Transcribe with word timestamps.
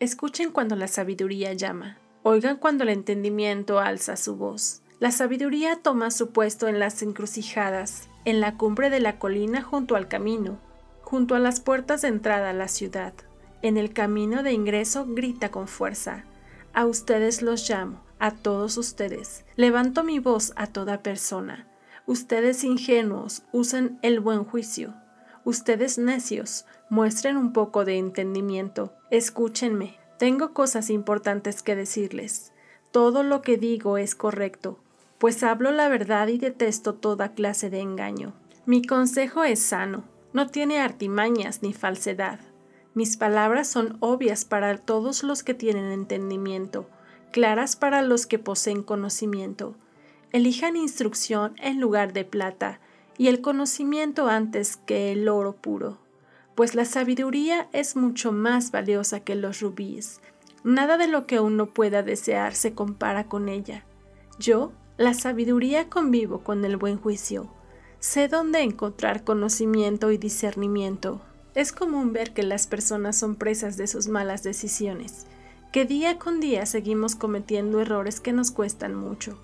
Escuchen 0.00 0.50
cuando 0.50 0.76
la 0.76 0.88
sabiduría 0.88 1.52
llama. 1.52 1.98
Oigan 2.22 2.56
cuando 2.56 2.84
el 2.84 2.88
entendimiento 2.88 3.80
alza 3.80 4.16
su 4.16 4.34
voz. 4.34 4.80
La 4.98 5.10
sabiduría 5.10 5.76
toma 5.76 6.10
su 6.10 6.30
puesto 6.30 6.68
en 6.68 6.78
las 6.78 7.02
encrucijadas, 7.02 8.08
en 8.24 8.40
la 8.40 8.56
cumbre 8.56 8.88
de 8.88 9.00
la 9.00 9.18
colina 9.18 9.60
junto 9.60 9.96
al 9.96 10.08
camino, 10.08 10.58
junto 11.02 11.34
a 11.34 11.38
las 11.38 11.60
puertas 11.60 12.00
de 12.00 12.08
entrada 12.08 12.48
a 12.48 12.54
la 12.54 12.68
ciudad. 12.68 13.12
En 13.60 13.76
el 13.76 13.92
camino 13.92 14.42
de 14.42 14.54
ingreso 14.54 15.04
grita 15.06 15.50
con 15.50 15.68
fuerza. 15.68 16.24
A 16.72 16.86
ustedes 16.86 17.42
los 17.42 17.68
llamo 17.68 18.00
a 18.18 18.30
todos 18.30 18.78
ustedes. 18.78 19.44
Levanto 19.56 20.02
mi 20.02 20.18
voz 20.18 20.54
a 20.56 20.66
toda 20.66 21.02
persona. 21.02 21.66
Ustedes 22.06 22.64
ingenuos, 22.64 23.42
usen 23.52 23.98
el 24.00 24.20
buen 24.20 24.44
juicio. 24.44 24.94
Ustedes 25.44 25.98
necios, 25.98 26.66
muestren 26.88 27.36
un 27.36 27.52
poco 27.52 27.84
de 27.84 27.98
entendimiento. 27.98 28.92
Escúchenme. 29.10 29.98
Tengo 30.18 30.52
cosas 30.52 30.90
importantes 30.90 31.62
que 31.62 31.76
decirles. 31.76 32.52
Todo 32.90 33.22
lo 33.22 33.42
que 33.42 33.56
digo 33.56 33.96
es 33.96 34.14
correcto, 34.14 34.78
pues 35.18 35.42
hablo 35.42 35.70
la 35.70 35.88
verdad 35.88 36.28
y 36.28 36.38
detesto 36.38 36.94
toda 36.94 37.34
clase 37.34 37.70
de 37.70 37.80
engaño. 37.80 38.34
Mi 38.66 38.84
consejo 38.84 39.44
es 39.44 39.60
sano, 39.60 40.04
no 40.32 40.48
tiene 40.48 40.80
artimañas 40.80 41.62
ni 41.62 41.72
falsedad. 41.72 42.40
Mis 42.94 43.16
palabras 43.16 43.68
son 43.68 43.96
obvias 44.00 44.44
para 44.44 44.76
todos 44.76 45.22
los 45.22 45.42
que 45.42 45.54
tienen 45.54 45.92
entendimiento 45.92 46.88
claras 47.30 47.76
para 47.76 48.02
los 48.02 48.26
que 48.26 48.38
poseen 48.38 48.82
conocimiento. 48.82 49.74
Elijan 50.32 50.76
instrucción 50.76 51.54
en 51.60 51.80
lugar 51.80 52.12
de 52.12 52.24
plata 52.24 52.80
y 53.20 53.28
el 53.28 53.42
conocimiento 53.42 54.28
antes 54.28 54.78
que 54.78 55.12
el 55.12 55.28
oro 55.28 55.52
puro, 55.52 55.98
pues 56.54 56.74
la 56.74 56.86
sabiduría 56.86 57.68
es 57.74 57.94
mucho 57.94 58.32
más 58.32 58.70
valiosa 58.70 59.20
que 59.20 59.34
los 59.34 59.60
rubíes. 59.60 60.22
Nada 60.64 60.96
de 60.96 61.06
lo 61.06 61.26
que 61.26 61.38
uno 61.38 61.66
pueda 61.66 62.02
desear 62.02 62.54
se 62.54 62.72
compara 62.72 63.24
con 63.28 63.50
ella. 63.50 63.84
Yo, 64.38 64.72
la 64.96 65.12
sabiduría, 65.12 65.90
convivo 65.90 66.38
con 66.38 66.64
el 66.64 66.78
buen 66.78 66.96
juicio. 66.96 67.50
Sé 67.98 68.26
dónde 68.26 68.62
encontrar 68.62 69.22
conocimiento 69.22 70.10
y 70.12 70.16
discernimiento. 70.16 71.20
Es 71.54 71.72
común 71.72 72.14
ver 72.14 72.32
que 72.32 72.42
las 72.42 72.66
personas 72.66 73.18
son 73.18 73.36
presas 73.36 73.76
de 73.76 73.86
sus 73.86 74.08
malas 74.08 74.42
decisiones 74.42 75.26
que 75.72 75.84
día 75.84 76.18
con 76.18 76.40
día 76.40 76.66
seguimos 76.66 77.14
cometiendo 77.14 77.80
errores 77.80 78.18
que 78.18 78.32
nos 78.32 78.50
cuestan 78.50 78.94
mucho, 78.94 79.38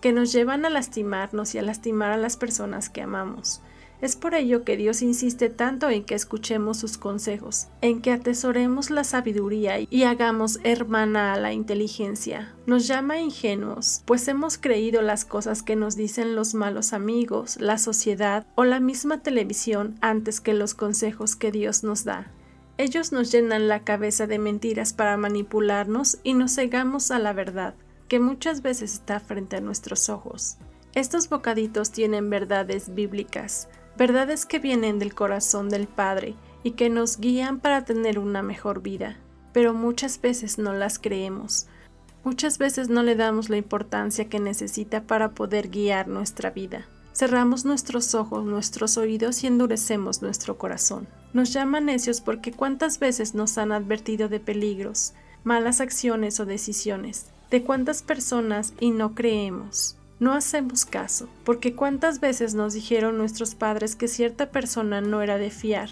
que 0.00 0.12
nos 0.12 0.32
llevan 0.32 0.64
a 0.64 0.70
lastimarnos 0.70 1.54
y 1.54 1.58
a 1.58 1.62
lastimar 1.62 2.12
a 2.12 2.16
las 2.16 2.36
personas 2.36 2.90
que 2.90 3.02
amamos. 3.02 3.62
Es 4.00 4.14
por 4.14 4.34
ello 4.34 4.62
que 4.62 4.76
Dios 4.76 5.02
insiste 5.02 5.48
tanto 5.48 5.90
en 5.90 6.04
que 6.04 6.14
escuchemos 6.14 6.78
sus 6.78 6.98
consejos, 6.98 7.66
en 7.80 8.00
que 8.00 8.12
atesoremos 8.12 8.90
la 8.90 9.02
sabiduría 9.02 9.80
y 9.80 10.04
hagamos 10.04 10.60
hermana 10.62 11.32
a 11.32 11.38
la 11.38 11.52
inteligencia. 11.52 12.54
Nos 12.66 12.86
llama 12.86 13.18
ingenuos, 13.18 14.02
pues 14.04 14.28
hemos 14.28 14.56
creído 14.56 15.02
las 15.02 15.24
cosas 15.24 15.64
que 15.64 15.74
nos 15.74 15.96
dicen 15.96 16.36
los 16.36 16.54
malos 16.54 16.92
amigos, 16.92 17.60
la 17.60 17.76
sociedad 17.76 18.46
o 18.54 18.64
la 18.64 18.78
misma 18.78 19.20
televisión 19.20 19.96
antes 20.00 20.40
que 20.40 20.54
los 20.54 20.74
consejos 20.74 21.34
que 21.34 21.50
Dios 21.50 21.82
nos 21.82 22.04
da. 22.04 22.30
Ellos 22.76 23.10
nos 23.10 23.32
llenan 23.32 23.66
la 23.66 23.82
cabeza 23.82 24.28
de 24.28 24.38
mentiras 24.38 24.92
para 24.92 25.16
manipularnos 25.16 26.18
y 26.22 26.34
nos 26.34 26.54
cegamos 26.54 27.10
a 27.10 27.18
la 27.18 27.32
verdad, 27.32 27.74
que 28.08 28.20
muchas 28.20 28.62
veces 28.62 28.94
está 28.94 29.20
frente 29.20 29.56
a 29.56 29.60
nuestros 29.60 30.08
ojos. 30.08 30.56
Estos 30.94 31.28
bocaditos 31.28 31.92
tienen 31.92 32.30
verdades 32.30 32.94
bíblicas, 32.94 33.68
verdades 33.96 34.46
que 34.46 34.58
vienen 34.58 34.98
del 34.98 35.14
corazón 35.14 35.68
del 35.68 35.86
Padre 35.86 36.34
y 36.62 36.72
que 36.72 36.88
nos 36.88 37.18
guían 37.18 37.60
para 37.60 37.84
tener 37.84 38.18
una 38.18 38.42
mejor 38.42 38.82
vida, 38.82 39.18
pero 39.52 39.74
muchas 39.74 40.20
veces 40.20 40.58
no 40.58 40.72
las 40.72 40.98
creemos. 40.98 41.66
Muchas 42.24 42.58
veces 42.58 42.88
no 42.88 43.02
le 43.02 43.14
damos 43.14 43.48
la 43.48 43.58
importancia 43.58 44.28
que 44.28 44.40
necesita 44.40 45.02
para 45.02 45.30
poder 45.30 45.68
guiar 45.68 46.08
nuestra 46.08 46.50
vida. 46.50 46.86
Cerramos 47.12 47.64
nuestros 47.64 48.14
ojos, 48.14 48.44
nuestros 48.44 48.96
oídos 48.96 49.42
y 49.42 49.46
endurecemos 49.46 50.22
nuestro 50.22 50.58
corazón. 50.58 51.08
Nos 51.32 51.52
llaman 51.52 51.86
necios 51.86 52.20
porque 52.20 52.52
cuántas 52.52 52.98
veces 52.98 53.34
nos 53.34 53.58
han 53.58 53.72
advertido 53.72 54.28
de 54.28 54.40
peligros, 54.40 55.14
malas 55.44 55.80
acciones 55.80 56.38
o 56.40 56.46
decisiones, 56.46 57.26
de 57.50 57.62
cuántas 57.62 58.02
personas 58.02 58.74
y 58.80 58.90
no 58.90 59.14
creemos. 59.14 59.96
No 60.20 60.32
hacemos 60.32 60.84
caso, 60.84 61.28
porque 61.44 61.74
cuántas 61.74 62.20
veces 62.20 62.54
nos 62.54 62.74
dijeron 62.74 63.18
nuestros 63.18 63.54
padres 63.54 63.94
que 63.94 64.08
cierta 64.08 64.50
persona 64.50 65.00
no 65.00 65.22
era 65.22 65.38
de 65.38 65.50
fiar, 65.50 65.90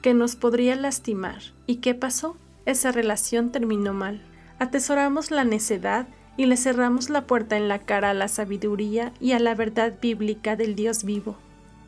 que 0.00 0.14
nos 0.14 0.34
podría 0.34 0.76
lastimar. 0.76 1.42
¿Y 1.66 1.76
qué 1.76 1.94
pasó? 1.94 2.36
Esa 2.64 2.90
relación 2.90 3.52
terminó 3.52 3.92
mal. 3.92 4.22
Atesoramos 4.58 5.30
la 5.30 5.44
necedad 5.44 6.08
y 6.36 6.46
le 6.46 6.56
cerramos 6.56 7.10
la 7.10 7.26
puerta 7.26 7.56
en 7.56 7.68
la 7.68 7.80
cara 7.80 8.10
a 8.10 8.14
la 8.14 8.28
sabiduría 8.28 9.12
y 9.20 9.32
a 9.32 9.38
la 9.38 9.54
verdad 9.54 9.94
bíblica 10.00 10.56
del 10.56 10.74
Dios 10.74 11.04
vivo. 11.04 11.36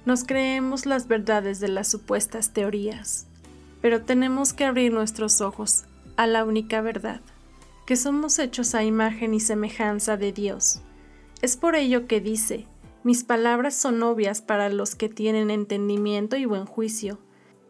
Nos 0.04 0.24
creemos 0.24 0.86
las 0.86 1.08
verdades 1.08 1.60
de 1.60 1.68
las 1.68 1.88
supuestas 1.88 2.52
teorías, 2.52 3.26
pero 3.80 4.02
tenemos 4.02 4.52
que 4.52 4.64
abrir 4.64 4.92
nuestros 4.92 5.40
ojos 5.40 5.84
a 6.16 6.26
la 6.26 6.44
única 6.44 6.80
verdad, 6.80 7.20
que 7.88 7.96
somos 7.96 8.38
hechos 8.38 8.74
a 8.74 8.84
imagen 8.84 9.32
y 9.32 9.40
semejanza 9.40 10.18
de 10.18 10.30
Dios. 10.30 10.82
Es 11.40 11.56
por 11.56 11.74
ello 11.74 12.06
que 12.06 12.20
dice, 12.20 12.66
mis 13.02 13.24
palabras 13.24 13.74
son 13.74 14.02
obvias 14.02 14.42
para 14.42 14.68
los 14.68 14.94
que 14.94 15.08
tienen 15.08 15.50
entendimiento 15.50 16.36
y 16.36 16.44
buen 16.44 16.66
juicio, 16.66 17.18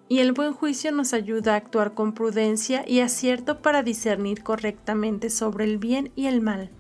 y 0.09 0.19
el 0.19 0.33
buen 0.33 0.55
juicio 0.55 0.91
nos 0.91 1.15
ayuda 1.15 1.55
a 1.55 1.59
actuar 1.59 1.95
con 1.95 2.15
prudencia 2.15 2.83
y 2.85 2.99
acierto 2.99 3.63
para 3.63 3.85
discernir 3.85 4.43
correctamente 4.43 5.31
sobre 5.31 5.67
el 5.67 5.79
bien 5.79 6.11
y 6.17 6.27
el 6.27 6.41
mal, 6.41 6.73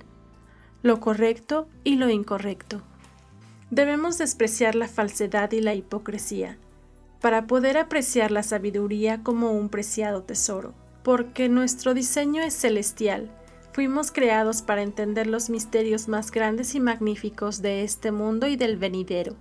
lo 0.82 0.98
correcto 0.98 1.68
y 1.84 1.94
lo 1.94 2.10
incorrecto. 2.10 2.82
Debemos 3.70 4.18
despreciar 4.18 4.74
la 4.74 4.88
falsedad 4.88 5.52
y 5.52 5.60
la 5.60 5.74
hipocresía 5.74 6.58
para 7.20 7.46
poder 7.46 7.78
apreciar 7.78 8.32
la 8.32 8.42
sabiduría 8.42 9.22
como 9.22 9.52
un 9.52 9.68
preciado 9.68 10.24
tesoro, 10.24 10.74
porque 11.02 11.48
nuestro 11.48 11.94
diseño 11.94 12.42
es 12.42 12.54
celestial. 12.54 13.30
Fuimos 13.72 14.10
creados 14.10 14.62
para 14.62 14.82
entender 14.82 15.26
los 15.26 15.50
misterios 15.50 16.08
más 16.08 16.30
grandes 16.30 16.74
y 16.74 16.80
magníficos 16.80 17.62
de 17.62 17.84
este 17.84 18.12
mundo 18.12 18.46
y 18.46 18.56
del 18.56 18.76
venidero. 18.76 19.36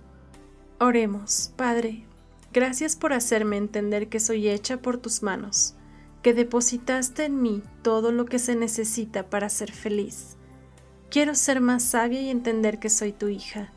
Oremos, 0.78 1.52
Padre, 1.56 2.04
gracias 2.52 2.94
por 2.94 3.12
hacerme 3.12 3.56
entender 3.56 4.08
que 4.08 4.20
soy 4.20 4.48
hecha 4.48 4.76
por 4.76 4.98
tus 4.98 5.22
manos, 5.22 5.74
que 6.22 6.34
depositaste 6.34 7.24
en 7.24 7.42
mí 7.42 7.62
todo 7.82 8.12
lo 8.12 8.26
que 8.26 8.38
se 8.38 8.54
necesita 8.54 9.28
para 9.28 9.48
ser 9.48 9.72
feliz. 9.72 10.36
Quiero 11.10 11.34
ser 11.34 11.60
más 11.60 11.82
sabia 11.82 12.20
y 12.20 12.30
entender 12.30 12.78
que 12.78 12.90
soy 12.90 13.12
tu 13.12 13.28
hija 13.28 13.72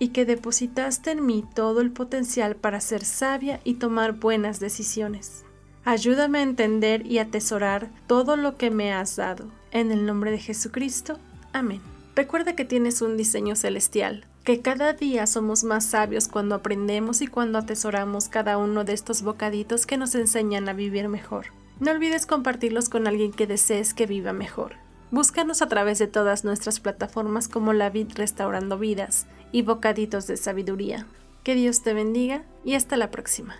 y 0.00 0.08
que 0.08 0.24
depositaste 0.24 1.12
en 1.12 1.24
mí 1.24 1.44
todo 1.54 1.80
el 1.80 1.92
potencial 1.92 2.56
para 2.56 2.80
ser 2.80 3.04
sabia 3.04 3.60
y 3.64 3.74
tomar 3.74 4.14
buenas 4.14 4.58
decisiones. 4.58 5.44
Ayúdame 5.84 6.38
a 6.38 6.42
entender 6.42 7.06
y 7.06 7.18
atesorar 7.18 7.88
todo 8.06 8.36
lo 8.36 8.56
que 8.56 8.70
me 8.70 8.92
has 8.92 9.16
dado. 9.16 9.46
En 9.70 9.90
el 9.90 10.04
nombre 10.04 10.30
de 10.30 10.38
Jesucristo. 10.38 11.18
Amén. 11.52 11.80
Recuerda 12.14 12.54
que 12.54 12.64
tienes 12.64 13.00
un 13.00 13.16
diseño 13.16 13.56
celestial, 13.56 14.26
que 14.44 14.60
cada 14.60 14.92
día 14.92 15.26
somos 15.26 15.64
más 15.64 15.86
sabios 15.86 16.28
cuando 16.28 16.54
aprendemos 16.54 17.22
y 17.22 17.26
cuando 17.26 17.58
atesoramos 17.58 18.28
cada 18.28 18.58
uno 18.58 18.84
de 18.84 18.92
estos 18.92 19.22
bocaditos 19.22 19.86
que 19.86 19.96
nos 19.96 20.14
enseñan 20.14 20.68
a 20.68 20.74
vivir 20.74 21.08
mejor. 21.08 21.46
No 21.78 21.92
olvides 21.92 22.26
compartirlos 22.26 22.90
con 22.90 23.06
alguien 23.06 23.32
que 23.32 23.46
desees 23.46 23.94
que 23.94 24.06
viva 24.06 24.34
mejor. 24.34 24.74
Búscanos 25.10 25.62
a 25.62 25.68
través 25.68 25.98
de 25.98 26.08
todas 26.08 26.44
nuestras 26.44 26.78
plataformas 26.78 27.48
como 27.48 27.72
La 27.72 27.88
Vid 27.88 28.12
Restaurando 28.14 28.78
Vidas 28.78 29.26
y 29.50 29.62
Bocaditos 29.62 30.26
de 30.26 30.36
Sabiduría. 30.36 31.06
Que 31.42 31.54
Dios 31.54 31.82
te 31.82 31.94
bendiga 31.94 32.42
y 32.64 32.74
hasta 32.74 32.98
la 32.98 33.10
próxima. 33.10 33.56